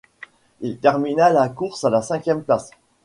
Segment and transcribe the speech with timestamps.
[0.61, 2.71] Il termina la course à la cinquième place.